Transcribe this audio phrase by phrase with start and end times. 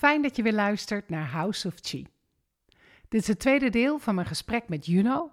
[0.00, 2.06] Fijn dat je weer luistert naar House of Chi.
[3.08, 5.30] Dit is het tweede deel van mijn gesprek met Juno.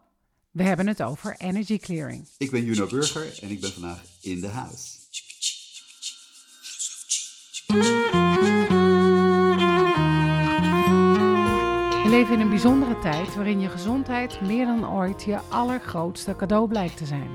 [0.51, 2.28] We hebben het over energy clearing.
[2.38, 4.98] Ik ben Juno Burger en ik ben vandaag in de huis.
[12.04, 16.68] We leven in een bijzondere tijd waarin je gezondheid meer dan ooit je allergrootste cadeau
[16.68, 17.30] blijkt te zijn.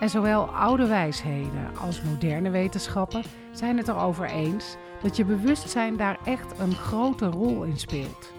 [0.00, 3.22] En zowel oude wijsheden als moderne wetenschappen
[3.52, 8.32] zijn het erover eens dat je bewustzijn daar echt een grote rol in speelt.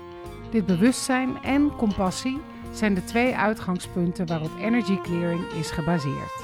[0.51, 2.39] Dit bewustzijn en compassie
[2.73, 6.43] zijn de twee uitgangspunten waarop energy clearing is gebaseerd.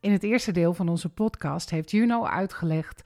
[0.00, 3.02] In het eerste deel van onze podcast heeft Juno uitgelegd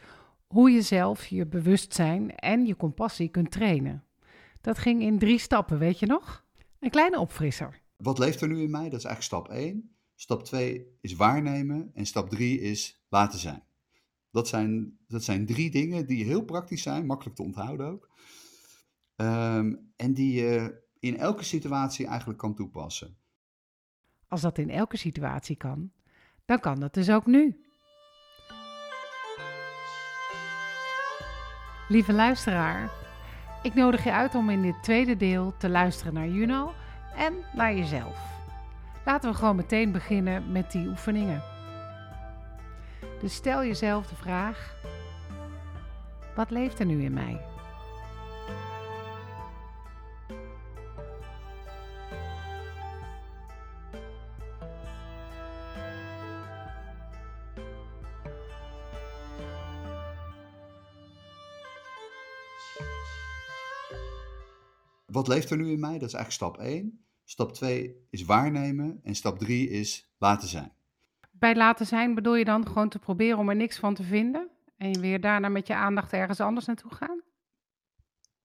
[0.46, 4.04] hoe je zelf je bewustzijn en je compassie kunt trainen.
[4.60, 6.44] Dat ging in drie stappen, weet je nog?
[6.78, 7.80] Een kleine opfrisser.
[7.96, 8.88] Wat leeft er nu in mij?
[8.88, 9.96] Dat is eigenlijk stap 1.
[10.14, 13.62] Stap 2 is waarnemen en stap 3 is laten zijn.
[14.32, 18.10] Dat zijn, dat zijn drie dingen die heel praktisch zijn, makkelijk te onthouden ook.
[19.16, 23.16] Ehm, en die je in elke situatie eigenlijk kan toepassen.
[24.28, 25.92] Als dat in elke situatie kan,
[26.44, 27.60] dan kan dat dus ook nu.
[31.88, 32.90] Lieve luisteraar,
[33.62, 36.72] ik nodig je uit om in dit tweede deel te luisteren naar Juno
[37.16, 38.30] en naar jezelf.
[39.04, 41.51] Laten we gewoon meteen beginnen met die oefeningen.
[43.22, 44.76] Dus stel jezelf de vraag:
[46.34, 47.50] wat leeft er nu in mij?
[65.06, 65.98] Wat leeft er nu in mij?
[65.98, 67.04] Dat is eigenlijk stap 1.
[67.24, 70.72] Stap 2 is waarnemen en stap 3 is laten zijn.
[71.42, 74.48] Bij laten zijn bedoel je dan gewoon te proberen om er niks van te vinden
[74.76, 77.22] en weer daarna met je aandacht ergens anders naartoe gaan?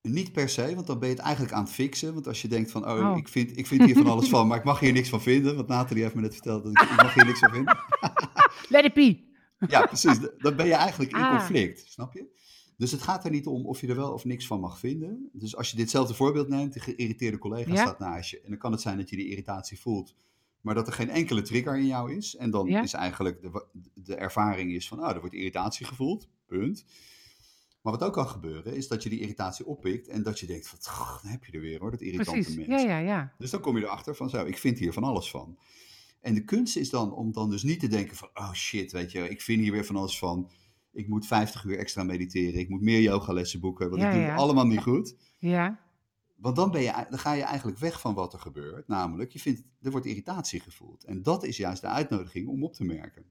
[0.01, 2.13] Niet per se, want dan ben je het eigenlijk aan het fixen.
[2.13, 3.17] Want als je denkt van, oh, oh.
[3.17, 5.55] Ik, vind, ik vind hier van alles van, maar ik mag hier niks van vinden.
[5.55, 7.77] Want Nathalie heeft me net verteld dat ik, ik mag hier niks van vinden.
[8.75, 9.25] Let it be.
[9.67, 10.19] Ja, precies.
[10.37, 11.37] Dan ben je eigenlijk in ah.
[11.37, 12.25] conflict, snap je?
[12.77, 15.29] Dus het gaat er niet om of je er wel of niks van mag vinden.
[15.33, 18.41] Dus als je ditzelfde voorbeeld neemt, de geïrriteerde collega staat naast je.
[18.41, 20.15] En dan kan het zijn dat je die irritatie voelt,
[20.61, 22.35] maar dat er geen enkele trigger in jou is.
[22.35, 26.85] En dan is eigenlijk de, de ervaring is van, oh, er wordt irritatie gevoeld, punt.
[27.81, 30.67] Maar wat ook kan gebeuren, is dat je die irritatie oppikt en dat je denkt
[30.67, 30.77] van,
[31.21, 32.67] dan heb je er weer hoor, dat irritante Precies.
[32.67, 32.81] mens.
[32.81, 33.33] Ja, ja, ja.
[33.37, 35.57] Dus dan kom je erachter van, zo, ik vind hier van alles van.
[36.21, 39.11] En de kunst is dan om dan dus niet te denken van, oh shit, weet
[39.11, 40.49] je, ik vind hier weer van alles van
[40.97, 44.39] ik moet 50 uur extra mediteren, ik moet meer yogalessen boeken, want ik doe het
[44.39, 45.15] allemaal niet goed.
[45.39, 45.79] Ja.
[46.37, 49.39] Want dan, ben je, dan ga je eigenlijk weg van wat er gebeurt, namelijk je
[49.39, 51.03] vindt, er wordt irritatie gevoeld.
[51.03, 53.25] En dat is juist de uitnodiging om op te merken.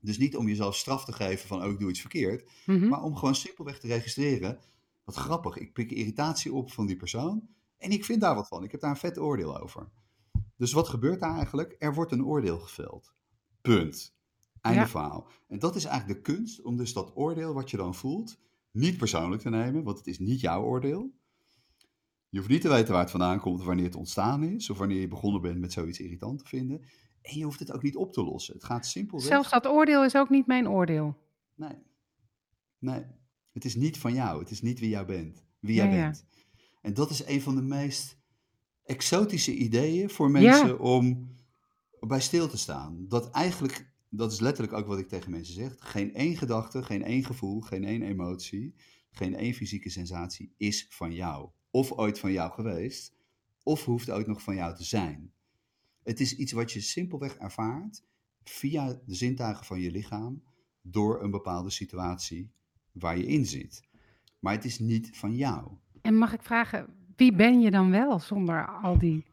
[0.00, 2.88] Dus niet om jezelf straf te geven van, oh ik doe iets verkeerd, Mhm.
[2.88, 4.58] maar om gewoon simpelweg te registreren,
[5.04, 8.64] wat grappig, ik pik irritatie op van die persoon en ik vind daar wat van,
[8.64, 9.88] ik heb daar een vet oordeel over.
[10.56, 11.76] Dus wat gebeurt daar eigenlijk?
[11.78, 13.12] Er wordt een oordeel geveld.
[13.60, 14.14] Punt.
[14.60, 14.88] Einde Ja.
[14.88, 15.26] verhaal.
[15.48, 18.38] En dat is eigenlijk de kunst om dus dat oordeel wat je dan voelt
[18.70, 21.10] niet persoonlijk te nemen, want het is niet jouw oordeel.
[22.30, 25.00] Je hoeft niet te weten waar het vandaan komt, wanneer het ontstaan is, of wanneer
[25.00, 26.82] je begonnen bent met zoiets irritant te vinden.
[27.22, 28.54] En je hoeft het ook niet op te lossen.
[28.54, 29.26] Het gaat simpelweg.
[29.26, 31.16] Zelfs dat oordeel is ook niet mijn oordeel.
[31.54, 31.78] Nee.
[32.78, 33.04] Nee.
[33.52, 34.40] Het is niet van jou.
[34.40, 35.44] Het is niet wie jij bent.
[35.60, 36.02] Wie jij Ja, ja.
[36.02, 36.24] bent.
[36.82, 38.18] En dat is een van de meest
[38.82, 41.34] exotische ideeën voor mensen om
[42.00, 43.08] bij stil te staan.
[43.08, 45.74] Dat eigenlijk, dat is letterlijk ook wat ik tegen mensen zeg.
[45.78, 48.74] Geen één gedachte, geen één gevoel, geen één emotie,
[49.10, 51.50] geen één fysieke sensatie is van jou.
[51.70, 53.14] Of ooit van jou geweest,
[53.62, 55.32] of hoeft ooit nog van jou te zijn.
[56.02, 58.02] Het is iets wat je simpelweg ervaart
[58.44, 60.42] via de zintuigen van je lichaam
[60.82, 62.50] door een bepaalde situatie
[62.92, 63.82] waar je in zit.
[64.38, 65.70] Maar het is niet van jou.
[66.02, 66.86] En mag ik vragen,
[67.16, 69.24] wie ben je dan wel zonder al die...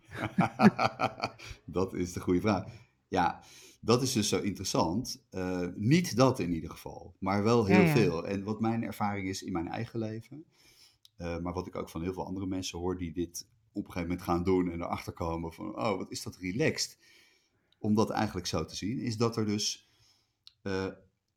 [1.65, 2.65] dat is de goede vraag.
[3.07, 3.43] Ja,
[3.81, 5.25] dat is dus zo interessant.
[5.29, 7.93] Eh, niet dat in ieder geval, maar wel heel Ja, ja.
[7.93, 8.27] veel.
[8.27, 10.45] En wat mijn ervaring is in mijn eigen leven,
[11.17, 13.91] eh, maar wat ik ook van heel veel andere mensen hoor die dit op een
[13.91, 16.97] gegeven moment gaan doen en erachter komen van, oh, wat is dat relaxed.
[17.79, 19.89] Om dat eigenlijk zo te zien, is dat er dus
[20.61, 20.87] eh,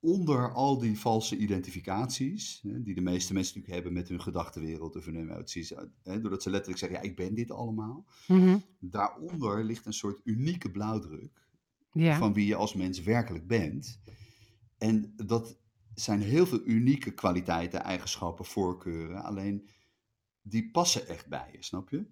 [0.00, 4.96] onder al die valse identificaties, hè, die de meeste mensen natuurlijk hebben met hun gedachtenwereld
[4.96, 8.06] of hun emoties, eh, hè, doordat ze letterlijk zeggen, ja, ik ben dit allemaal.
[8.28, 8.58] Mhm.
[8.78, 11.48] Daaronder ligt een soort unieke blauwdruk
[11.92, 14.00] Ja, van wie je als mens werkelijk bent.
[14.78, 15.58] En dat
[15.94, 19.22] zijn heel veel unieke kwaliteiten, eigenschappen, voorkeuren.
[19.22, 19.68] Alleen
[20.42, 22.06] die passen echt bij je, snap je?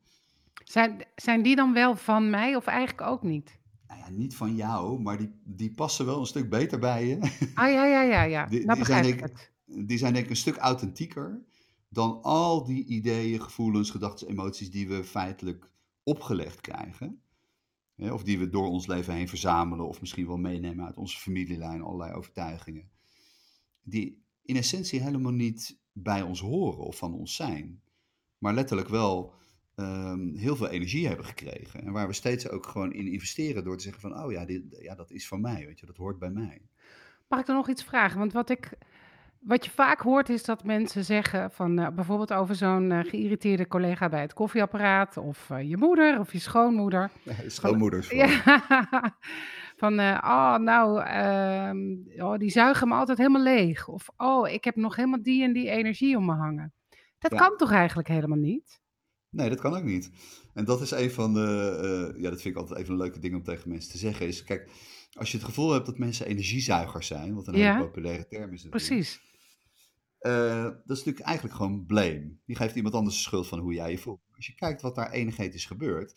[0.64, 3.58] zijn, zijn die dan wel van mij of eigenlijk ook niet?
[3.86, 7.19] Nou ja, niet van jou, maar die, die passen wel een stuk beter bij je.
[7.54, 8.46] Ah ja, ja, ja, ja.
[8.46, 9.52] Die- die zijn denk- het.
[9.64, 11.42] die zijn denk ik een stuk authentieker
[11.88, 15.70] dan al die ideeën, gevoelens, gedachten, emoties die we feitelijk
[16.02, 17.22] opgelegd krijgen.
[17.96, 21.82] of die we door ons leven heen verzamelen of misschien wel meenemen uit onze familielijn,
[21.82, 22.90] allerlei overtuigingen.
[23.88, 27.82] Die in essentie helemaal niet bij ons horen of van ons zijn.
[28.38, 29.35] Maar letterlijk wel
[29.75, 31.85] ehm, heel veel energie hebben gekregen.
[31.85, 34.62] En waar we steeds ook gewoon in investeren door te zeggen van, oh ja, dit,
[34.81, 36.62] ja dat is van mij, weet je, dat hoort bij mij.
[37.29, 38.19] Mag ik er nog iets vragen?
[38.19, 38.79] Want wat ik
[39.38, 43.67] wat je vaak hoort is dat mensen zeggen van uh, bijvoorbeeld over zo'n uh, geïrriteerde
[43.67, 47.11] collega bij het koffieapparaat of uh, je moeder of je schoonmoeder.
[47.23, 48.08] Ja, schoonmoeders.
[48.08, 48.38] Van, ja,
[49.78, 51.78] van oh nou, ehm,
[52.22, 53.88] oh, die zuigen me altijd helemaal leeg.
[53.88, 56.72] Of oh, ik heb nog helemaal die en die energie om me hangen.
[57.19, 57.38] Dat ja.
[57.38, 58.80] kan toch eigenlijk helemaal niet?
[59.30, 60.10] Nee, dat kan ook niet.
[60.54, 63.34] En dat is een van de, ja, dat vind ik altijd even een leuke ding
[63.34, 64.26] om tegen mensen te zeggen.
[64.26, 64.70] Is kijk,
[65.12, 67.72] als je het gevoel hebt dat mensen energiezuigers zijn, wat een ja.
[67.72, 68.64] hele populaire term is.
[68.64, 69.26] Natuurlijk, Precies
[70.20, 72.36] uh, dat is natuurlijk eigenlijk gewoon blame.
[72.46, 74.20] Die geeft iemand anders de schuld van hoe jij je voelt.
[74.36, 76.14] Als je kijkt wat daar energetisch gebeurt.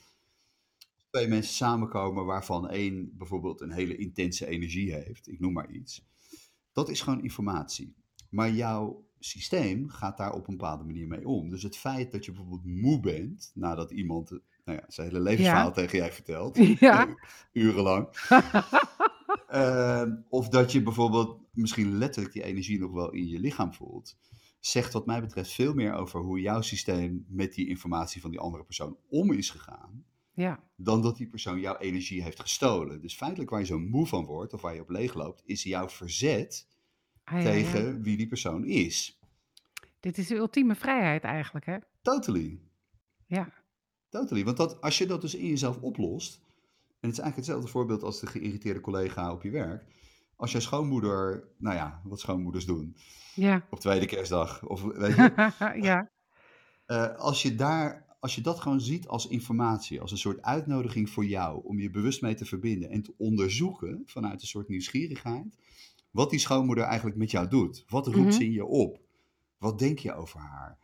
[1.11, 5.27] Twee mensen samenkomen waarvan één bijvoorbeeld een hele intense energie heeft.
[5.27, 6.05] Ik noem maar iets.
[6.73, 7.95] Dat is gewoon informatie.
[8.29, 11.49] Maar jouw systeem gaat daar op een bepaalde manier mee om.
[11.49, 14.29] Dus het feit dat je bijvoorbeeld moe bent nadat iemand
[14.65, 15.71] nou ja, zijn hele levensverhaal ja.
[15.71, 16.57] tegen jij vertelt.
[16.79, 17.15] Ja.
[17.51, 18.07] urenlang.
[19.49, 24.17] uh, of dat je bijvoorbeeld misschien letterlijk die energie nog wel in je lichaam voelt,
[24.59, 28.39] zegt wat mij betreft veel meer over hoe jouw systeem met die informatie van die
[28.39, 30.05] andere persoon om is gegaan.
[30.41, 30.63] Ja.
[30.75, 33.01] Dan dat die persoon jouw energie heeft gestolen.
[33.01, 35.63] Dus feitelijk waar je zo moe van wordt of waar je op leeg loopt, is
[35.63, 36.67] jouw verzet
[37.23, 39.19] ah, tegen wie die persoon is.
[39.99, 41.77] Dit is de ultieme vrijheid eigenlijk, hè?
[42.01, 42.59] Totally.
[43.25, 43.53] Ja.
[44.09, 44.43] Totally.
[44.43, 46.41] Want dat, als je dat dus in jezelf oplost,
[46.99, 49.83] en het is eigenlijk hetzelfde voorbeeld als de geïrriteerde collega op je werk
[50.41, 52.95] als jij schoonmoeder, nou ja, wat schoonmoeders doen.
[53.33, 53.65] Ja.
[53.69, 54.63] Op tweede kerstdag.
[54.63, 55.51] Of, weet je,
[55.81, 56.09] ja.
[56.87, 61.09] Uh, als, je daar, als je dat gewoon ziet als informatie, als een soort uitnodiging
[61.09, 65.57] voor jou om je bewust mee te verbinden en te onderzoeken vanuit een soort nieuwsgierigheid,
[66.11, 67.85] wat die schoonmoeder eigenlijk met jou doet.
[67.87, 69.01] Wat roept mm ze in je op?
[69.57, 70.77] Wat denk je over haar?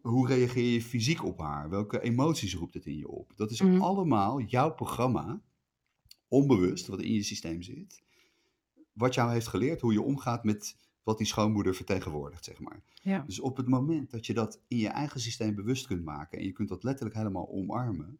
[0.00, 1.70] Hoe reageer je fysiek op haar?
[1.70, 3.32] Welke emoties roept het in je op?
[3.36, 5.40] Dat is mm allemaal jouw programma,
[6.28, 8.02] onbewust, wat in je systeem zit
[8.98, 10.76] wat jou heeft geleerd, hoe je omgaat met
[11.08, 12.82] wat die schoonmoeder vertegenwoordigt, zeg maar.
[13.02, 13.22] Ja.
[13.26, 16.44] Dus op het moment dat je dat in je eigen systeem bewust kunt maken en
[16.44, 18.18] je kunt dat letterlijk helemaal omarmen,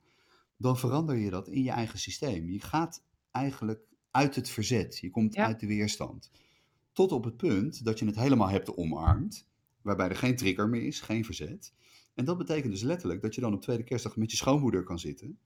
[0.57, 2.51] dan verander je dat in je eigen systeem.
[2.51, 3.81] Je gaat eigenlijk
[4.11, 6.31] uit het verzet, je komt uit de weerstand.
[6.93, 9.49] Tot op het punt dat je het helemaal hebt omarmd,
[9.83, 11.75] waarbij er geen trigger meer is, geen verzet.
[12.15, 14.99] En dat betekent dus letterlijk dat je dan op tweede kerstdag met je schoonmoeder kan
[14.99, 15.39] zitten,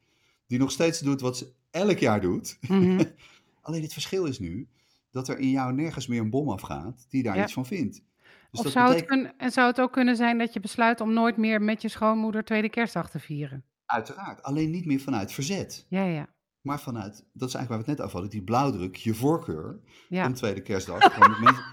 [0.46, 2.58] die nog steeds doet wat ze elk jaar doet.
[2.60, 3.04] Mhm.
[3.60, 4.68] Alleen het verschil is nu
[5.12, 8.02] dat er in jou nergens meer een bom afgaat die daar iets van vindt.
[8.50, 11.12] Dus of zou, het kunnen, en zou het ook kunnen zijn dat je besluit om
[11.12, 13.64] nooit meer met je schoonmoeder tweede kerstdag te vieren?
[13.86, 15.86] Uiteraard, alleen niet meer vanuit verzet.
[15.88, 16.28] Ja, ja.
[16.60, 19.80] Maar vanuit, dat is eigenlijk waar we het net over hadden, die blauwdruk, je voorkeur
[20.08, 20.26] ja.
[20.26, 21.64] om tweede kerstdag met, mensen,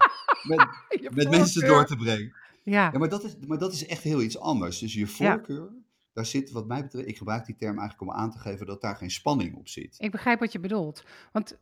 [0.42, 2.34] met, met mensen door te brengen.
[2.62, 2.90] Ja.
[2.92, 4.78] ja, maar, dat is, maar dat is echt heel iets anders.
[4.78, 5.72] Dus je voorkeur,
[6.12, 8.80] daar zit wat mij betreft, ik gebruik die term eigenlijk om aan te geven dat
[8.80, 9.96] daar geen spanning op zit.
[9.98, 11.04] Ik begrijp wat je bedoelt.
[11.32, 11.58] Want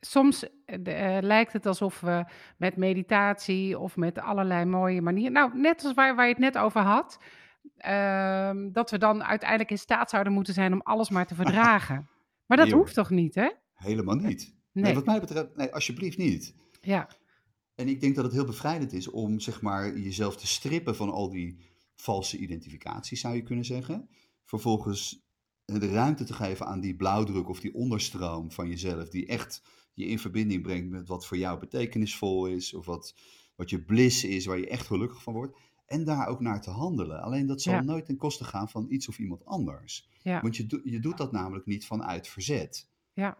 [0.00, 2.24] soms uh, lijkt het alsof we
[2.56, 6.58] met meditatie of met allerlei mooie manieren, nou net als waar, waar je het net
[6.58, 7.18] over had,
[7.86, 12.08] uh, dat we dan uiteindelijk in staat zouden moeten zijn om alles maar te verdragen.
[12.46, 13.50] Maar dat hoeft toch niet, hè?
[13.74, 14.54] Helemaal niet.
[14.72, 14.84] Nee.
[14.84, 14.94] nee.
[14.94, 16.54] wat mij betreft, nee, alsjeblieft niet.
[16.80, 17.08] Ja.
[17.74, 21.10] En ik denk dat het heel bevrijdend is om zeg maar jezelf te strippen van
[21.10, 24.08] al die valse identificaties, zou je kunnen zeggen.
[24.44, 25.28] Vervolgens
[25.64, 29.62] de ruimte te geven aan die blauwdruk of die onderstroom van jezelf, die echt
[29.94, 33.14] je in verbinding brengt met wat voor jou betekenisvol is, of wat,
[33.56, 35.58] wat je bliss is, waar je echt gelukkig van wordt.
[35.86, 37.22] En daar ook naar te handelen.
[37.22, 40.08] Alleen dat zal nooit ten koste gaan van iets of iemand anders.
[40.22, 42.88] Want je, je doet dat namelijk niet vanuit verzet.
[43.12, 43.36] Ja.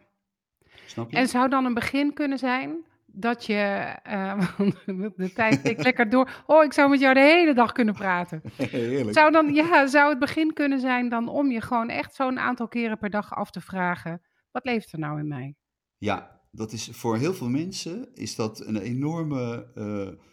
[0.86, 1.16] Snap je?
[1.16, 3.58] En zou dan een begin kunnen zijn dat je.
[4.10, 6.42] Uh, de tijd ik lekker door.
[6.46, 8.42] Oh, ik zou met jou de hele dag kunnen praten.
[8.56, 9.16] Heerlijk.
[9.18, 12.68] Zou, dan, ja, zou het begin kunnen zijn dan om je gewoon echt zo'n aantal
[12.68, 15.54] keren per dag af te vragen: wat leeft er nou in mij?
[15.98, 20.24] Ja, dat is voor heel veel mensen is dat een enorme uh,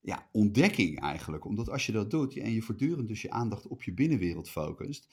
[0.00, 1.44] ja, ontdekking eigenlijk.
[1.44, 5.08] Omdat als je dat doet en je voortdurend dus je aandacht op je binnenwereld focust,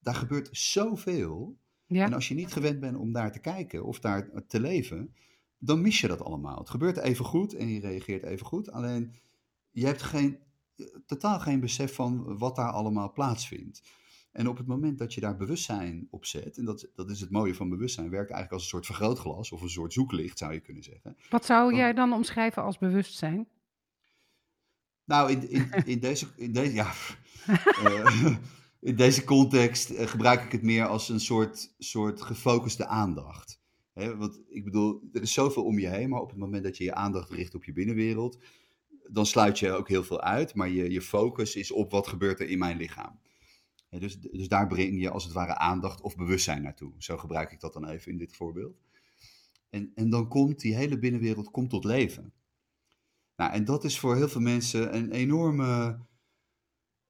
[0.00, 1.58] daar gebeurt zoveel.
[1.86, 2.04] Ja.
[2.04, 5.14] En als je niet gewend bent om daar te kijken of daar te leven,
[5.58, 6.58] dan mis je dat allemaal.
[6.58, 8.70] Het gebeurt even goed en je reageert even goed.
[8.70, 9.14] Alleen
[9.70, 10.38] je hebt geen,
[11.06, 13.82] totaal geen besef van wat daar allemaal plaatsvindt.
[14.32, 17.30] En op het moment dat je daar bewustzijn op zet, en dat, dat is het
[17.30, 20.60] mooie van bewustzijn, werkt eigenlijk als een soort vergrootglas of een soort zoeklicht, zou je
[20.60, 21.16] kunnen zeggen.
[21.30, 23.48] Wat zou jij dan omschrijven als bewustzijn?
[25.04, 26.92] Nou, in, in, in, deze, in, deze, ja,
[27.82, 28.36] uh,
[28.90, 33.60] in deze context uh, gebruik ik het meer als een soort, soort gefocuste aandacht.
[33.92, 36.76] Hè, want ik bedoel, er is zoveel om je heen, maar op het moment dat
[36.76, 38.38] je je aandacht richt op je binnenwereld,
[39.08, 42.40] dan sluit je ook heel veel uit, maar je, je focus is op wat gebeurt
[42.40, 43.20] er in mijn lichaam.
[43.98, 46.92] Dus, dus daar breng je als het ware aandacht of bewustzijn naartoe.
[46.98, 48.80] Zo gebruik ik dat dan even in dit voorbeeld.
[49.70, 52.32] En, en dan komt die hele binnenwereld komt tot leven.
[53.36, 55.98] Nou, en dat is voor heel veel mensen een enorme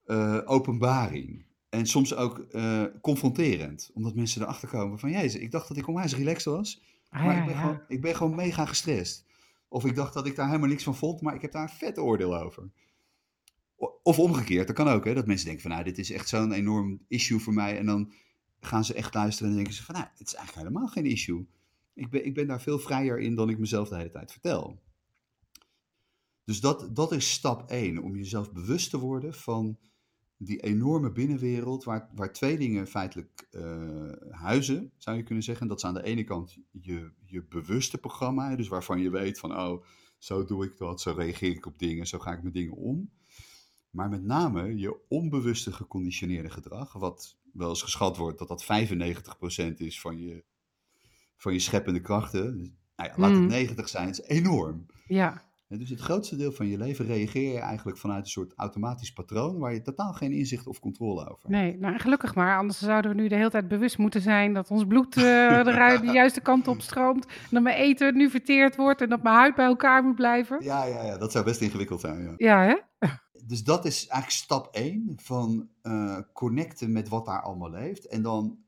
[0.07, 1.45] uh, openbaring.
[1.69, 5.89] En soms ook uh, confronterend, omdat mensen erachter komen van, jezus, ik dacht dat ik
[5.89, 7.61] onwijs relaxed was, ah, maar ja, ik, ben ja.
[7.61, 9.25] gewoon, ik ben gewoon mega gestrest.
[9.69, 11.69] Of ik dacht dat ik daar helemaal niks van vond, maar ik heb daar een
[11.69, 12.71] vet oordeel over.
[14.03, 16.53] Of omgekeerd, dat kan ook, hè, dat mensen denken van, nou, dit is echt zo'n
[16.53, 17.79] enorm issue voor mij.
[17.79, 18.13] En dan
[18.61, 21.47] gaan ze echt luisteren en denken ze van, nou, het is eigenlijk helemaal geen issue.
[21.95, 24.83] Ik ben, ik ben daar veel vrijer in dan ik mezelf de hele tijd vertel.
[26.45, 29.79] Dus dat, dat is stap 1, om jezelf bewust te worden van
[30.37, 35.69] die enorme binnenwereld, waar, waar twee dingen feitelijk uh, huizen, zou je kunnen zeggen.
[35.69, 39.59] Dat is aan de ene kant je, je bewuste programma, dus waarvan je weet van,
[39.59, 39.85] oh,
[40.19, 43.11] zo doe ik dat, zo reageer ik op dingen, zo ga ik met dingen om.
[43.93, 49.75] Maar met name je onbewuste geconditioneerde gedrag, wat wel eens geschat wordt dat dat 95%
[49.77, 50.45] is van je,
[51.37, 52.57] van je scheppende krachten.
[52.97, 53.91] Nou ja, laat het 90 mm.
[53.91, 54.87] zijn, het is enorm.
[55.07, 55.52] Ja.
[55.79, 59.59] Dus het grootste deel van je leven reageer je eigenlijk vanuit een soort automatisch patroon
[59.59, 61.49] waar je totaal geen inzicht of controle over hebt.
[61.49, 64.71] Nee, nou gelukkig maar, anders zouden we nu de hele tijd bewust moeten zijn dat
[64.71, 67.27] ons bloed uh, de, juiste kant op stroomt.
[67.27, 70.65] En dat mijn eten nu verteerd wordt en dat mijn huid bij elkaar moet blijven.
[70.65, 72.23] Ja, ja, ja dat zou best ingewikkeld zijn.
[72.23, 73.09] Ja, ja hè?
[73.47, 78.07] Dus dat is eigenlijk stap 1 van uh, connecten met wat daar allemaal leeft.
[78.07, 78.59] En dan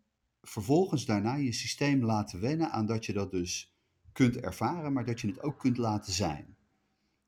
[0.42, 3.74] vervolgens daarna je systeem laten wennen aan dat je dat dus
[4.12, 6.53] kunt ervaren, maar dat je het ook kunt laten zijn.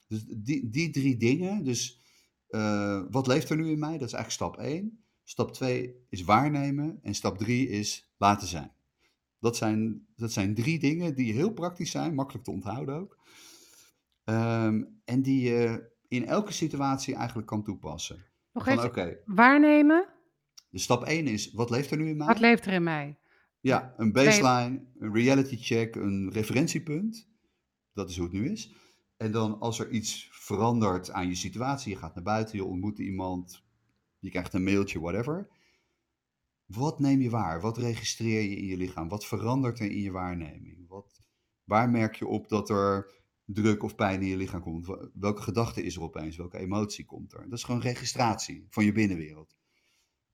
[0.09, 2.01] Dus die, die drie dingen, dus
[2.49, 3.99] uh, wat leeft er nu in mij?
[3.99, 5.05] Dat is eigenlijk stap 1.
[5.25, 8.73] Stap 2 is waarnemen en stap 3 is laten zijn.
[9.39, 13.19] Dat zijn, dat zijn drie dingen die heel praktisch zijn, makkelijk te onthouden ook.
[14.25, 18.25] Um, en die je in elke situatie eigenlijk kan toepassen.
[18.53, 20.09] Nog even, okay, waarnemen?
[20.71, 22.27] Dus stap 1 is, wat leeft er nu in mij?
[22.27, 23.19] Wat leeft er in mij?
[23.61, 27.29] Ja, een baseline, een reality check, een referentiepunt.
[27.93, 28.75] Dat is hoe het nu is.
[29.17, 32.99] En dan als er iets verandert aan je situatie, je gaat naar buiten, je ontmoet
[32.99, 33.65] iemand,
[34.19, 35.49] je krijgt een mailtje, whatever.
[36.67, 37.61] Wat neem je waar?
[37.61, 39.09] Wat registreer je in je lichaam?
[39.09, 40.89] Wat verandert er in je waarneming?
[40.89, 41.21] Wat,
[41.65, 44.87] waar merk je op dat er druk of pijn in je lichaam komt?
[45.15, 46.37] Welke gedachte is er opeens?
[46.37, 47.43] Welke emotie komt er?
[47.49, 49.57] Dat is gewoon registratie van je binnenwereld.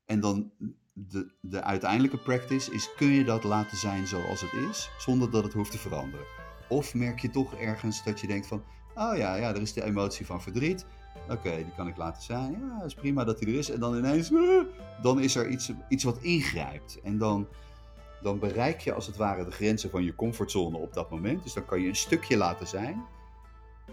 [0.04, 0.52] En dan
[0.92, 5.44] de, de uiteindelijke practice is, kun je dat laten zijn zoals het is, zonder dat
[5.44, 6.41] het hoeft te veranderen?
[6.72, 8.62] Of merk je toch ergens dat je denkt van,
[8.94, 10.86] oh ja, ja, er is de emotie van verdriet.
[11.28, 12.52] Oké, die kan ik laten zijn.
[12.60, 13.70] Ja, is prima dat die er is.
[13.70, 14.62] En dan ineens, uh,
[15.02, 17.00] dan is er iets, iets wat ingrijpt.
[17.00, 17.48] En dan,
[18.22, 21.42] dan bereik je als het ware de grenzen van je comfortzone op dat moment.
[21.42, 23.04] Dus dan kan je een stukje laten zijn.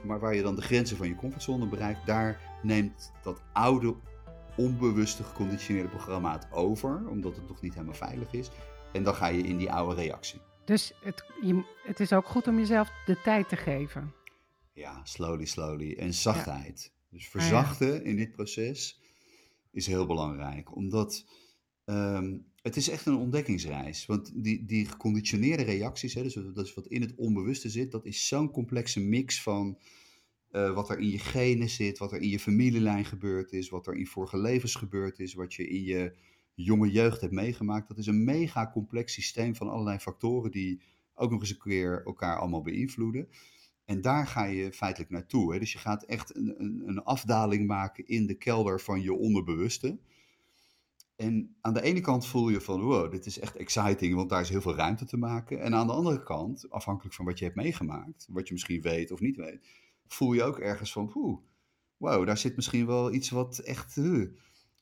[0.04, 3.96] Maar waar je dan de grenzen van je comfortzone bereikt, daar neemt dat oude,
[4.58, 7.08] onbewuste geconditioneerde programma het over.
[7.10, 8.50] Omdat het nog niet helemaal veilig is.
[8.92, 10.49] En dan ga je in die oude reactie.
[10.70, 14.14] Dus het, je, het is ook goed om jezelf de tijd te geven.
[14.74, 15.94] Ja, slowly, slowly.
[15.94, 16.94] En zachtheid.
[17.10, 19.02] Dus ah, verzachten in dit proces
[19.72, 20.76] is heel belangrijk.
[20.76, 21.26] Omdat
[21.86, 24.06] ehm, het is echt een ontdekkingsreis.
[24.06, 28.06] Want die, die geconditioneerde reacties, hè, dus dat is wat in het onbewuste zit, dat
[28.06, 29.80] is zo'n complexe mix van
[30.52, 33.88] uh, wat er in je genen zit, wat er in je familielijn gebeurd is, wat
[33.88, 36.18] er in vorige levens gebeurd is, wat je in je
[36.64, 37.88] jonge jeugd hebt meegemaakt.
[37.88, 40.82] Dat is een mega complex systeem van allerlei factoren die
[41.14, 43.28] ook nog eens een keer elkaar allemaal beïnvloeden.
[43.86, 45.54] En daar ga je feitelijk naartoe.
[45.54, 45.60] Hè?
[45.60, 49.98] Dus je gaat echt een, een, afdaling maken in de kelder van je onderbewuste.
[51.16, 54.42] En aan de ene kant voel je van, wow, dit is echt exciting, want daar
[54.42, 55.62] is heel veel ruimte te maken.
[55.62, 59.12] En aan de andere kant, afhankelijk van wat je hebt meegemaakt, wat je misschien weet
[59.12, 59.68] of niet weet,
[60.08, 61.42] voel je ook ergens van,
[61.98, 63.98] wow, daar zit misschien wel iets wat echt,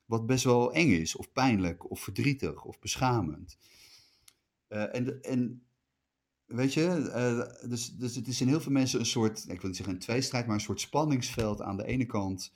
[0.07, 3.57] wat best wel eng is, of pijnlijk, of verdrietig, of beschamend.
[4.69, 5.61] Uh, en, en
[6.45, 9.67] weet je, uh, dus, dus het is in heel veel mensen een soort, ik wil
[9.67, 12.53] niet zeggen een tweestrijd, maar een soort spanningsveld aan de ene kant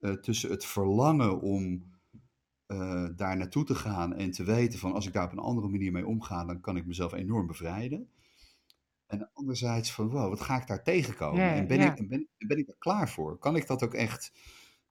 [0.00, 1.92] uh, tussen het verlangen om
[3.16, 5.92] daar naartoe te gaan en te weten van als ik daar op een andere manier
[5.92, 8.08] mee omga, dan kan ik mezelf enorm bevrijden.
[9.06, 11.42] En anderzijds van, wow, wat ga ik daar tegenkomen?
[11.42, 11.96] En ben, ja.
[11.96, 13.38] ik, ben, ben ik er klaar voor?
[13.38, 14.32] Kan ik dat ook echt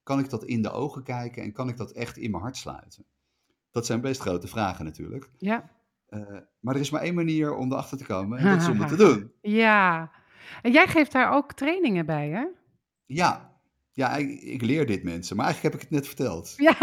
[0.03, 2.57] kan ik dat in de ogen kijken en kan ik dat echt in mijn hart
[2.57, 3.05] sluiten?
[3.71, 5.29] Dat zijn best grote vragen natuurlijk.
[5.37, 5.69] Ja.
[6.09, 6.19] Uh,
[6.59, 8.89] maar er is maar één manier om erachter te komen en dat is om het
[8.89, 9.31] te doen.
[9.41, 10.11] Ja.
[10.61, 12.45] En jij geeft daar ook trainingen bij, hè?
[13.05, 13.51] Ja.
[13.95, 16.53] Ja, ik, ik, leer dit mensen, maar eigenlijk heb ik het net verteld.
[16.57, 16.75] Ja,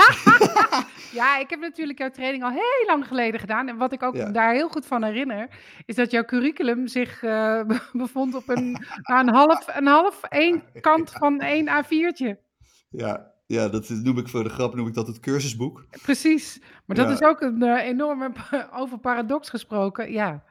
[1.20, 3.68] ja ik heb natuurlijk jouw training al heel lang geleden gedaan.
[3.68, 5.48] En wat ik ook daar heel goed van herinner,
[5.86, 7.62] is dat jouw curriculum zich uh,
[7.92, 12.49] bevond op een, een half, een half één kant van één A4'tje.
[12.90, 15.86] Ja, ja, dat noem ik voor de grap, noem ik dat het cursusboek.
[16.02, 18.32] Precies, maar dat is ook een uh, enorme,
[18.80, 20.44] over paradox gesproken, ja.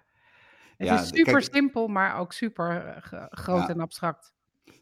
[0.78, 3.70] Het ja, is super simpel, maar ook super uh, groot ja.
[3.70, 4.34] en abstract.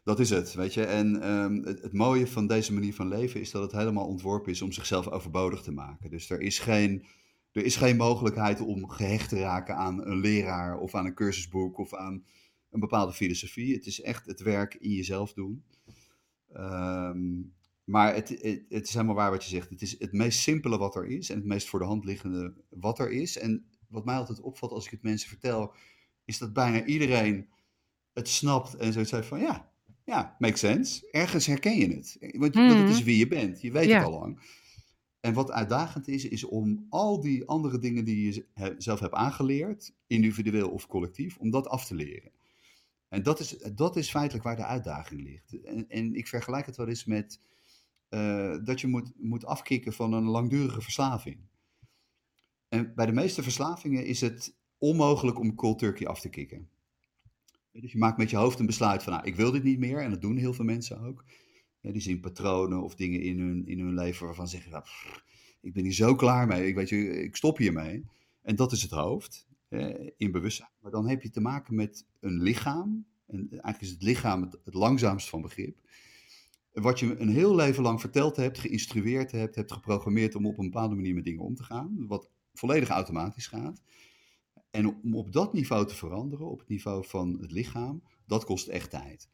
[0.04, 0.84] Dat is het, weet je.
[0.84, 4.52] En um, het, het, mooie van deze manier van leven is dat het helemaal ontworpen
[4.52, 6.10] is om zichzelf overbodig te maken.
[6.10, 7.06] Dus er is geen,
[7.52, 11.78] er is geen mogelijkheid om gehecht te raken aan een leraar of aan een cursusboek
[11.78, 12.24] of aan
[12.70, 13.74] een bepaalde filosofie.
[13.74, 15.64] Het is echt het werk in jezelf doen.
[16.56, 19.70] Um, maar het, het, het, is helemaal waar wat je zegt.
[19.70, 22.54] Het is het meest simpele wat er is en het meest voor de hand liggende
[22.68, 23.38] wat er is.
[23.38, 25.74] En wat mij altijd opvalt als ik het mensen vertel,
[26.24, 27.48] is dat bijna iedereen
[28.12, 29.70] het snapt en zoiets zegt van ja,
[30.04, 31.08] ja, makes sense.
[31.10, 32.16] Ergens herken je het.
[32.32, 32.68] Want, mm.
[32.68, 33.04] het is mhm.
[33.04, 33.60] wie je bent.
[33.60, 34.40] Je weet het al lang.
[35.20, 39.94] En wat uitdagend is, is om al die andere dingen die je zelf hebt aangeleerd,
[40.06, 42.30] individueel of collectief, om dat af te leren.
[43.08, 45.62] En dat is, dat is feitelijk waar de uitdaging ligt.
[45.62, 47.40] En, en ik vergelijk het wel eens met
[48.10, 51.38] uh, dat je moet, moet afkicken van een langdurige verslaving.
[52.68, 56.68] En bij de meeste verslavingen is het onmogelijk om cold turkey af te kicken.
[57.72, 60.02] Dus je maakt met je hoofd een besluit van, nou, ik wil dit niet meer.
[60.02, 61.24] En dat doen heel veel mensen ook.
[61.80, 64.84] die zien patronen of dingen in hun, in hun leven waarvan ze zeggen, nou,
[65.60, 66.66] ik ben hier zo klaar mee.
[66.66, 68.04] Ik, weet je, ik stop hiermee.
[68.42, 69.47] En dat is het hoofd,
[70.16, 70.70] in bewustzijn.
[70.80, 73.06] Maar dan heb je te maken met een lichaam.
[73.26, 75.78] En eigenlijk is het lichaam het, het langzaamst van begrip
[76.80, 80.70] wat je een heel leven lang verteld hebt, geïnstrueerd hebt, hebt geprogrammeerd om op een
[80.70, 83.82] bepaalde manier met dingen om te gaan, wat volledig automatisch gaat.
[84.70, 88.68] En om op dat niveau te veranderen, op het niveau van het lichaam, dat kost
[88.68, 89.28] echt tijd.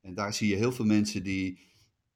[0.00, 1.58] En daar zie je heel veel mensen die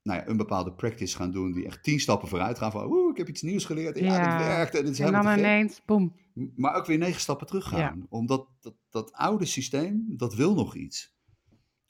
[0.05, 3.11] nou ja, een bepaalde practice gaan doen, die echt tien stappen vooruit gaan van, oeh,
[3.11, 4.75] ik heb iets nieuws geleerd, ja, ja het werkt.
[4.75, 6.15] En, het is en dan ineens, boem.
[6.57, 8.07] Maar ook weer negen stappen terug gaan.
[8.09, 11.15] Omdat dat, dat oude systeem, dat wil nog iets.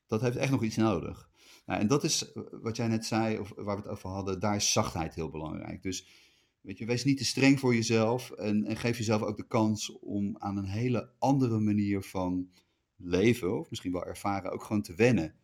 [0.07, 1.29] Dat heeft echt nog iets nodig.
[1.67, 4.41] Nou, en dat is eh, wat jij net zei, of waar we het over hadden,
[4.41, 5.83] daar is zachtheid heel belangrijk.
[5.83, 6.07] Dus
[6.61, 9.99] weet je, wees niet te streng voor jezelf en, en geef jezelf ook de kans
[9.99, 12.51] om aan een hele andere manier van
[12.97, 15.35] leven, of misschien wel ervaren, ook gewoon te wennen.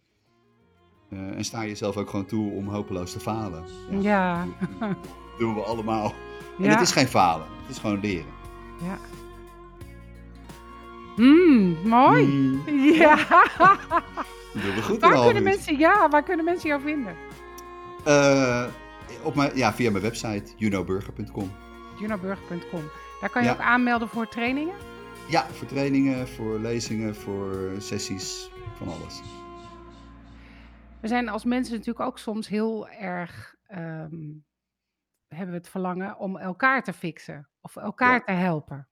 [1.11, 3.65] Uh, en sta jezelf ook gewoon toe om hopeloos te falen.
[3.91, 4.47] Ja.
[4.81, 4.97] ja.
[5.39, 6.13] doen we allemaal.
[6.59, 8.33] En het is geen falen, het is gewoon leren.
[8.83, 8.99] Ja.
[11.17, 12.25] Mm, mooi.
[12.27, 12.63] Mm.
[12.95, 13.17] Ja.
[14.83, 17.15] goed waar kunnen mensen, Ja, waar kunnen mensen jou vinden?
[18.07, 18.65] Uh,
[19.23, 21.51] op mijn, ja, via mijn website, junnoburger.com.
[21.99, 22.83] junnoburger.com.
[23.21, 24.75] Daar kan je ook aanmelden voor trainingen?
[25.29, 29.23] Ja, voor trainingen, voor lezingen, voor sessies, van alles.
[31.01, 33.57] We zijn als mensen natuurlijk ook soms heel erg...
[33.75, 34.45] Um,
[35.29, 37.49] hebben we het verlangen om elkaar te fixen.
[37.61, 38.89] Of elkaar te helpen.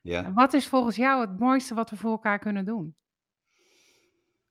[0.00, 0.32] Ja.
[0.32, 2.96] wat is volgens jou het mooiste wat we voor elkaar kunnen doen?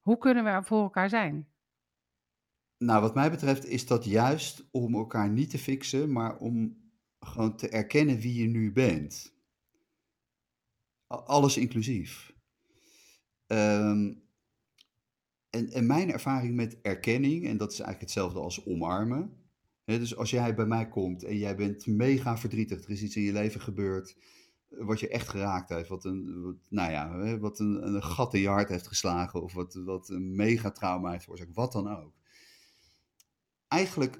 [0.02, 1.48] Hoe kunnen we voor elkaar zijn?
[2.78, 6.82] Nou, wat mij betreft is dat juist om elkaar niet te fixen, maar om
[7.20, 9.36] gewoon te erkennen wie je nu bent.
[11.08, 12.34] Alles inclusief.
[13.46, 14.14] Ehm,
[15.52, 19.40] en, en, mijn ervaring met erkenning, en dat is eigenlijk hetzelfde als omarmen.
[19.86, 23.22] Dus als jij bij mij komt en jij bent mega verdrietig, er is iets in
[23.22, 24.16] je leven gebeurd
[24.78, 25.90] wat je echt geraakt heeft.
[25.90, 29.44] Wat een, nou ja, wat een, een gat in je hart heeft geslagen.
[29.44, 31.54] Of wat, wat een mega trauma heeft veroorzaakt.
[31.54, 32.14] Wat dan ook.
[33.68, 34.18] Eigenlijk,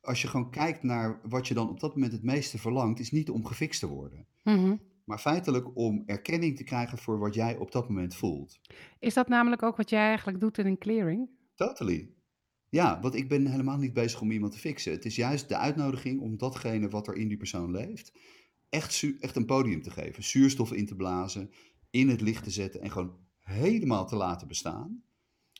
[0.00, 3.10] als je gewoon kijkt naar wat je dan op dat moment het meeste verlangt, is
[3.10, 4.26] niet om gefixt te worden.
[4.42, 4.76] Mhm.
[5.04, 8.60] Maar feitelijk om erkenning te krijgen voor wat jij op dat moment voelt.
[8.98, 11.28] Is dat namelijk ook wat jij eigenlijk doet in een clearing?
[11.54, 12.10] Totally.
[12.68, 14.92] Ja, want ik ben helemaal niet bezig om iemand te fixen.
[14.92, 18.12] Het is juist de uitnodiging om datgene wat er in die persoon leeft,
[18.68, 20.24] echt, echt een podium te geven.
[20.24, 21.50] Zuurstof in te blazen,
[21.90, 25.02] in het licht te zetten en gewoon helemaal te laten bestaan.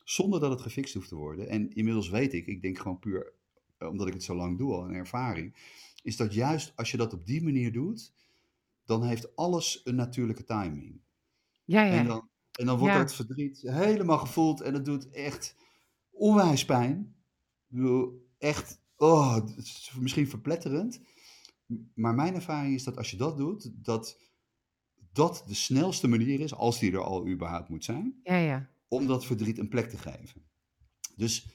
[0.04, 1.48] Zonder dat het gefixt hoeft te worden.
[1.48, 3.32] En inmiddels weet ik, ik denk gewoon puur
[3.78, 5.54] eh, omdat ik het zo lang doe al, een ervaring.
[6.02, 8.12] Is dat juist als je dat op die manier doet,
[8.84, 11.00] dan heeft alles een natuurlijke timing.
[11.64, 11.92] Ja, ja.
[11.92, 15.56] En dan, en dan wordt dat verdriet helemaal gevoeld en het doet echt
[16.10, 17.14] onwijs pijn.
[17.68, 19.38] Ik bedoel, echt, oh,
[19.98, 21.00] misschien verpletterend.
[21.94, 24.18] Maar mijn ervaring is dat als je dat doet, dat
[25.14, 28.70] dat de snelste manier is, als die er al überhaupt moet zijn, ja, ja.
[28.88, 30.42] om dat verdriet een plek te geven.
[31.16, 31.46] Dus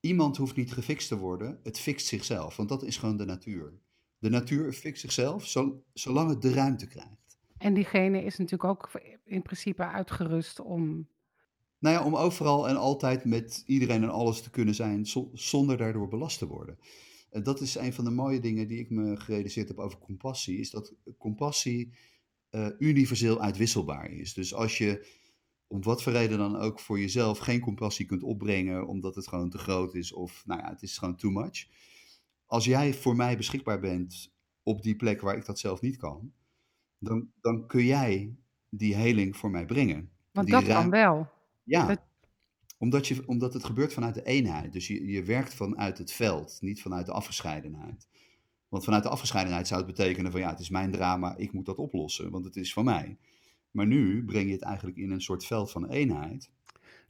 [0.00, 3.80] iemand hoeft niet gefixt te worden, het fixt zichzelf, want dat is gewoon de natuur.
[4.22, 5.54] De natuur fixt zichzelf
[5.92, 7.38] zolang het de ruimte krijgt.
[7.58, 8.90] En diegene is natuurlijk ook
[9.24, 11.08] in principe uitgerust om
[11.78, 16.08] Nou ja, om overal en altijd met iedereen en alles te kunnen zijn zonder daardoor
[16.08, 16.78] belast te worden.
[17.30, 20.58] En dat is een van de mooie dingen die ik me gerealiseerd heb over compassie,
[20.58, 21.92] is dat compassie
[22.50, 24.34] uh, universeel uitwisselbaar is.
[24.34, 25.06] Dus als je
[25.66, 29.50] om wat voor reden dan ook voor jezelf geen compassie kunt opbrengen, omdat het gewoon
[29.50, 31.66] te groot is of nou ja, het is gewoon too much.
[32.52, 36.32] Als jij voor mij beschikbaar bent op die plek waar ik dat zelf niet kan,
[36.98, 38.36] dan, dan kun jij
[38.68, 40.10] die heling voor mij brengen.
[40.32, 41.28] Want dat kan wel.
[41.62, 41.96] Ja,
[42.78, 44.72] omdat, je, omdat het gebeurt vanuit de eenheid.
[44.72, 48.08] Dus je, je werkt vanuit het veld, niet vanuit de afgescheidenheid.
[48.68, 51.66] Want vanuit de afgescheidenheid zou het betekenen van ja, het is mijn drama, ik moet
[51.66, 53.18] dat oplossen, want het is van mij.
[53.70, 56.50] Maar nu breng je het eigenlijk in een soort veld van eenheid.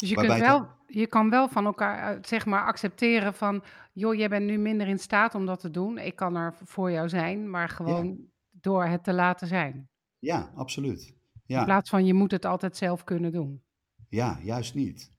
[0.02, 3.62] Dus je, kunt wel, je kan wel van elkaar, eh, zeg maar, accepteren van,
[3.92, 5.98] joh, jij bent nu minder in staat om dat te doen.
[5.98, 8.18] Ik kan er voor jou zijn, maar gewoon
[8.50, 9.88] door het te laten zijn.
[10.18, 11.14] Ja, absoluut.
[11.46, 11.58] Ja.
[11.58, 13.62] In plaats van je moet het altijd zelf kunnen doen.
[14.08, 15.12] Ja, juist niet.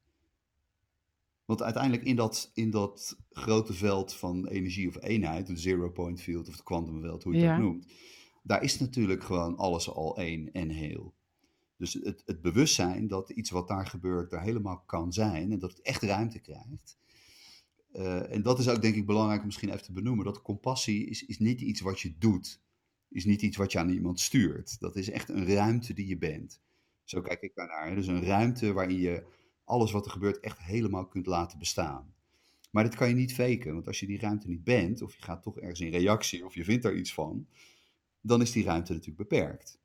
[1.45, 6.21] Want uiteindelijk in dat, in dat grote veld van energie of eenheid, het zero point
[6.21, 7.93] field of het quantumveld, hoe je het noemt,
[8.43, 11.13] daar is natuurlijk gewoon alles al één en heel.
[11.83, 15.71] Dus het, het bewustzijn dat iets wat daar gebeurt daar helemaal kan zijn en dat
[15.71, 16.97] het echt ruimte krijgt.
[17.93, 20.25] Uh, en dat is ook denk ik belangrijk om misschien even te benoemen.
[20.25, 22.61] Dat compassie is, is niet iets wat je doet.
[23.09, 24.79] Is niet iets wat je aan iemand stuurt.
[24.79, 26.61] Dat is echt een ruimte die je bent.
[27.03, 27.95] Zo kijk ik daarnaar.
[27.95, 29.23] Dus een ruimte waarin je
[29.63, 32.13] alles wat er gebeurt echt helemaal kunt laten bestaan.
[32.71, 35.21] Maar dat kan je niet faken, want als je die ruimte niet bent, of je
[35.21, 37.47] gaat toch ergens in reactie, of je vindt daar iets van,
[38.21, 39.79] dan is die ruimte natuurlijk beperkt.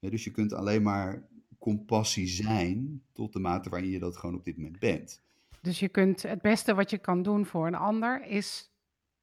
[0.00, 4.44] dus je kunt alleen maar compassie zijn tot de mate waarin je dat gewoon op
[4.44, 5.22] dit moment bent.
[5.60, 8.70] Dus je kunt het beste wat je kan doen voor een ander is,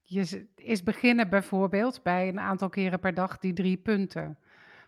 [0.01, 4.37] je, is beginnen bijvoorbeeld bij een aantal keren per dag die drie punten.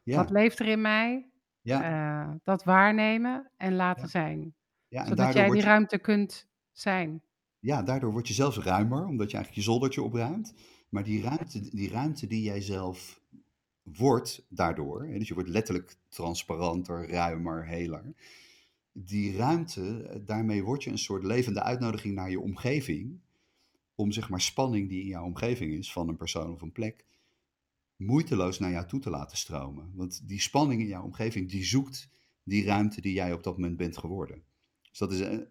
[0.03, 0.15] Ja.
[0.15, 1.29] Wat leeft er in mij?
[1.62, 2.25] Ja.
[2.27, 4.53] Uh, dat waarnemen en laten zijn.
[4.88, 7.21] Ja, Zodat jij die ruimte kunt zijn.
[7.60, 10.53] Ja, daardoor word je zelfs ruimer, omdat je eigenlijk je zoldertje opruimt.
[10.89, 13.21] Maar die ruimte, die ruimte die jij zelf
[13.93, 18.13] wordt daardoor, dus je wordt letterlijk transparanter, ruimer, heler.
[18.91, 23.19] Die ruimte, daarmee word je een soort levende uitnodiging naar je omgeving.
[23.95, 27.06] Om zeg maar spanning die in jouw omgeving is, van een persoon of een plek,
[27.95, 29.91] moeiteloos naar jou toe te laten stromen.
[29.93, 32.10] Want die spanning in jouw omgeving, die zoekt
[32.43, 34.43] die ruimte die jij op dat moment bent geworden.
[34.89, 35.48] Dus dat is een,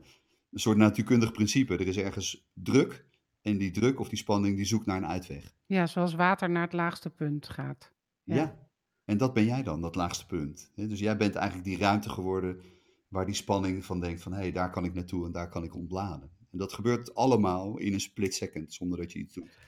[0.51, 1.75] een soort natuurkundig principe.
[1.75, 3.05] Er is ergens druk
[3.43, 5.55] en die druk of die spanning die zoekt naar een uitweg.
[5.67, 7.94] Ja, zoals water naar het laagste punt gaat.
[8.25, 8.57] Ja,
[9.05, 10.71] en dat ben jij dan, dat laagste punt.
[10.75, 12.61] Dus jij bent eigenlijk die ruimte geworden
[13.09, 15.65] waar die spanning van denkt van hé, hey, daar kan ik naartoe en daar kan
[15.65, 16.31] ik ontladen.
[16.53, 19.59] En dat gebeurt allemaal in een split second zonder dat je iets doet.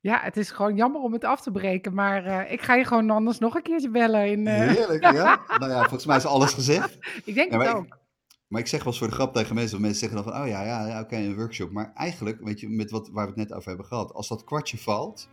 [0.00, 2.84] Ja, het is gewoon jammer om het af te breken, maar uh, ik ga je
[2.84, 4.30] gewoon anders nog een keertje bellen.
[4.30, 4.54] In, uh...
[4.54, 5.40] Heerlijk, ja.
[5.58, 6.98] nou ja, volgens mij is alles gezegd.
[7.24, 7.98] ik denk het ook.
[8.48, 10.48] Maar ik zeg wel eens voor de grap tegen mensen, mensen zeggen dan van, oh
[10.48, 11.70] ja, ja, ja oké, een workshop.
[11.70, 14.44] Maar eigenlijk, weet je, met wat, waar we het net over hebben gehad, als dat
[14.44, 15.28] kwartje valt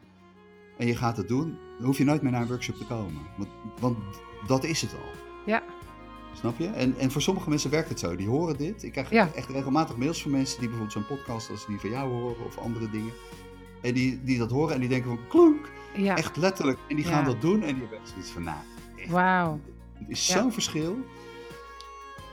[0.77, 3.21] en je gaat het doen, dan hoef je nooit meer naar een workshop te komen.
[3.37, 3.97] Want, want
[4.47, 5.11] dat is het al.
[5.45, 5.63] Ja.
[6.33, 6.67] Snap je?
[6.67, 8.15] En, en voor sommige mensen werkt het zo.
[8.15, 8.83] Die horen dit.
[8.83, 12.11] Ik krijg echt regelmatig mails van mensen die bijvoorbeeld zo'n podcast als die van jou
[12.11, 13.13] horen of andere dingen.
[13.81, 15.69] En die, die dat horen en die denken van klonk.
[15.95, 16.17] Ja.
[16.17, 16.79] Echt letterlijk.
[16.87, 18.57] En die gaan dat doen en die hebben zoiets van, nou,
[19.07, 19.59] Wauw.
[19.93, 20.97] Het is zo'n verschil.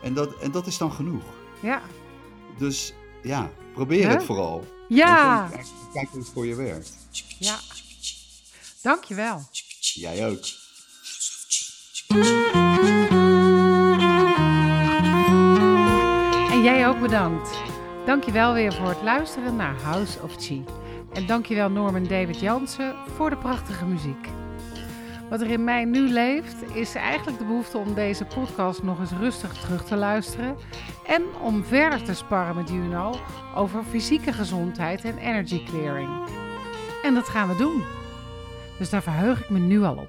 [0.02, 1.24] En dat, en dat is dan genoeg.
[1.61, 1.83] Ja.
[2.57, 4.64] Dus ja, probeer het vooral.
[4.88, 5.48] Ja.
[5.50, 6.96] Kijk, kijk hoe het voor je werkt.
[7.38, 7.57] Ja.
[8.83, 9.40] Dankjewel.
[9.81, 10.45] Jij ook.
[16.51, 17.51] En jij ook bedankt.
[18.07, 20.64] Dankjewel weer voor het luisteren naar House of Chi.
[21.12, 24.29] En dankjewel Norman David Jansen voor de prachtige muziek.
[25.31, 29.12] Wat er in mij nu leeft, is eigenlijk de behoefte om deze podcast nog eens
[29.12, 30.57] rustig terug te luisteren.
[31.07, 33.21] En om verder te sparren met Juno
[33.55, 36.29] over fysieke gezondheid en energy clearing.
[37.03, 38.02] En dat gaan we doen.
[38.83, 40.09] Dus daar verheug ik me nu al op.